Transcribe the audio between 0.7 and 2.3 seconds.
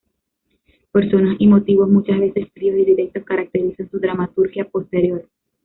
Personas y motivos muchas